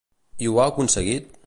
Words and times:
I 0.45 0.49
ho 0.53 0.57
ha 0.63 0.67
aconseguit? 0.73 1.31